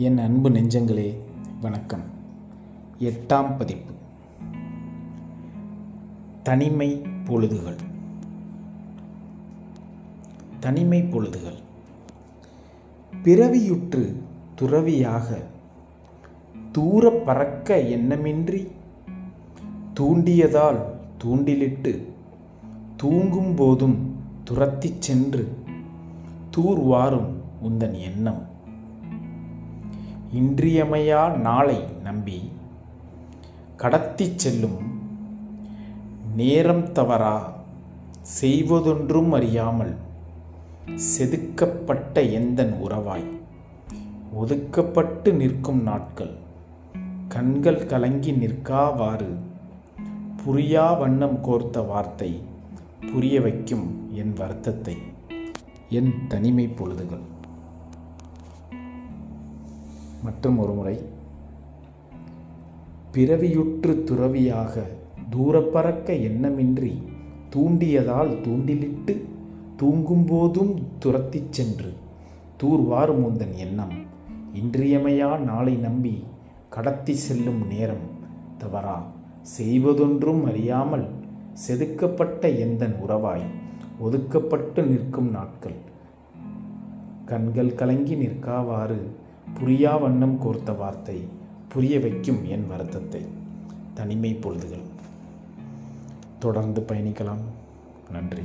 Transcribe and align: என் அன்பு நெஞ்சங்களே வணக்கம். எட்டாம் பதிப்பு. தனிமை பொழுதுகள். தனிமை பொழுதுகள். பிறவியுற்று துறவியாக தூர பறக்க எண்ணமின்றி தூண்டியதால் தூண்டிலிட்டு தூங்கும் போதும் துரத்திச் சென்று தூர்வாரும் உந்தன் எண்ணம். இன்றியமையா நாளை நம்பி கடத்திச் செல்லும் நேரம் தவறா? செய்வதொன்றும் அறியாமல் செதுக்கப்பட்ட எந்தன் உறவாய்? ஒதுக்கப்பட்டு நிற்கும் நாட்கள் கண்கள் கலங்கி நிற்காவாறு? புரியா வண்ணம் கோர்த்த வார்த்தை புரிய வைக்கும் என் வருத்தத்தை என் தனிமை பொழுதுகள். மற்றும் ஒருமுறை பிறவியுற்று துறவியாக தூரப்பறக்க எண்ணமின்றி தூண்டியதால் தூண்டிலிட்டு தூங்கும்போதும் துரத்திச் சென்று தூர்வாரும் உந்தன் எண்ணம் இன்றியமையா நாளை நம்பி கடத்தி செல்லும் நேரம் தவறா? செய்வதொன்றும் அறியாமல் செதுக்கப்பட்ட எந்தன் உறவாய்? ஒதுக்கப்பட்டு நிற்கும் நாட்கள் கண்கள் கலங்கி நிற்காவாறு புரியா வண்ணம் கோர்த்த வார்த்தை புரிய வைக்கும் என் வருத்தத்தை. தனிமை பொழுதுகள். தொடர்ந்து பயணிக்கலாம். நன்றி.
என் 0.00 0.18
அன்பு 0.18 0.50
நெஞ்சங்களே 0.50 1.14
வணக்கம். 1.60 2.02
எட்டாம் 3.00 3.58
பதிப்பு. 3.58 3.92
தனிமை 6.42 7.02
பொழுதுகள். 7.24 7.76
தனிமை 10.60 11.02
பொழுதுகள். 11.02 11.56
பிறவியுற்று 13.24 14.12
துறவியாக 14.54 15.42
தூர 16.72 17.10
பறக்க 17.10 17.76
எண்ணமின்றி 17.76 18.68
தூண்டியதால் 19.94 21.00
தூண்டிலிட்டு 21.24 22.02
தூங்கும் 22.96 23.54
போதும் 23.54 24.16
துரத்திச் 24.44 25.02
சென்று 25.02 25.58
தூர்வாரும் 26.56 27.32
உந்தன் 27.62 27.98
எண்ணம். 27.98 28.56
இன்றியமையா 30.34 31.36
நாளை 31.36 31.84
நம்பி 32.02 32.52
கடத்திச் 33.76 34.38
செல்லும் 34.38 35.00
நேரம் 36.36 36.92
தவறா? 36.92 37.52
செய்வதொன்றும் 38.40 39.32
அறியாமல் 39.32 39.96
செதுக்கப்பட்ட 40.94 42.20
எந்தன் 42.20 42.72
உறவாய்? 42.72 43.24
ஒதுக்கப்பட்டு 44.40 45.32
நிற்கும் 45.32 45.82
நாட்கள் 45.82 46.34
கண்கள் 47.28 47.86
கலங்கி 47.86 48.32
நிற்காவாறு? 48.32 49.34
புரியா 50.46 50.98
வண்ணம் 50.98 51.40
கோர்த்த 51.40 51.80
வார்த்தை 51.80 52.42
புரிய 53.12 53.40
வைக்கும் 53.40 54.08
என் 54.12 54.32
வருத்தத்தை 54.32 54.96
என் 55.88 56.14
தனிமை 56.28 56.68
பொழுதுகள். 56.68 57.36
மற்றும் 60.22 60.58
ஒருமுறை 60.58 61.02
பிறவியுற்று 63.12 64.04
துறவியாக 64.04 64.86
தூரப்பறக்க 65.30 66.12
எண்ணமின்றி 66.12 67.02
தூண்டியதால் 67.50 68.30
தூண்டிலிட்டு 68.30 69.22
தூங்கும்போதும் 69.76 70.82
துரத்திச் 70.98 71.52
சென்று 71.52 71.92
தூர்வாரும் 72.62 73.24
உந்தன் 73.24 73.54
எண்ணம் 73.54 73.92
இன்றியமையா 74.54 75.38
நாளை 75.38 75.74
நம்பி 75.74 76.24
கடத்தி 76.68 77.14
செல்லும் 77.14 77.66
நேரம் 77.66 78.06
தவறா? 78.58 79.06
செய்வதொன்றும் 79.42 80.44
அறியாமல் 80.44 81.06
செதுக்கப்பட்ட 81.52 82.48
எந்தன் 82.48 82.96
உறவாய்? 83.08 83.46
ஒதுக்கப்பட்டு 84.00 84.86
நிற்கும் 84.86 85.30
நாட்கள் 85.30 85.78
கண்கள் 87.24 87.74
கலங்கி 87.74 88.14
நிற்காவாறு 88.14 88.98
புரியா 89.54 90.00
வண்ணம் 90.00 90.38
கோர்த்த 90.38 90.72
வார்த்தை 90.72 91.24
புரிய 91.68 92.00
வைக்கும் 92.00 92.48
என் 92.48 92.66
வருத்தத்தை. 92.66 93.22
தனிமை 93.94 94.34
பொழுதுகள். 94.34 94.86
தொடர்ந்து 96.38 96.80
பயணிக்கலாம். 96.80 97.40
நன்றி. 98.10 98.42